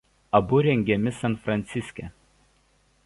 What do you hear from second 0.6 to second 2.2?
rengiami San Fransiske.